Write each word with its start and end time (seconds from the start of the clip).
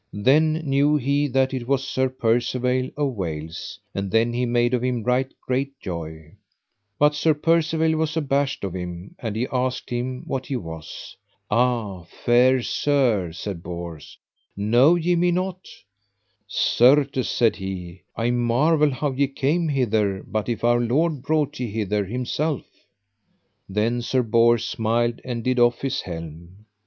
Then 0.17 0.53
knew 0.65 0.95
he 0.95 1.27
that 1.27 1.53
it 1.53 1.67
was 1.67 1.87
Sir 1.87 2.09
Percivale 2.09 2.89
of 2.97 3.13
Wales, 3.13 3.79
and 3.93 4.09
then 4.09 4.33
he 4.33 4.47
made 4.47 4.73
of 4.73 4.83
him 4.83 5.03
right 5.03 5.31
great 5.45 5.79
joy; 5.79 6.33
but 6.97 7.13
Sir 7.13 7.35
Percivale 7.35 7.93
was 7.95 8.17
abashed 8.17 8.63
of 8.63 8.73
him, 8.73 9.13
and 9.19 9.35
he 9.35 9.45
asked 9.53 9.91
him 9.91 10.23
what 10.25 10.47
he 10.47 10.55
was. 10.55 11.15
Ah, 11.51 12.01
fair 12.05 12.63
sir, 12.63 13.31
said 13.31 13.61
Bors, 13.61 14.17
know 14.57 14.95
ye 14.95 15.15
me 15.15 15.31
not? 15.31 15.67
Certes, 16.47 17.29
said 17.29 17.57
he, 17.57 18.01
I 18.15 18.31
marvel 18.31 18.89
how 18.89 19.11
ye 19.11 19.27
came 19.27 19.67
hither, 19.67 20.23
but 20.25 20.49
if 20.49 20.63
Our 20.63 20.79
Lord 20.79 21.21
brought 21.21 21.59
ye 21.59 21.69
hither 21.69 22.05
Himself. 22.05 22.65
Then 23.69 24.01
Sir 24.01 24.23
Bors 24.23 24.65
smiled 24.65 25.21
and 25.23 25.43
did 25.43 25.59
off 25.59 25.81
his 25.81 26.01
helm. 26.01 26.65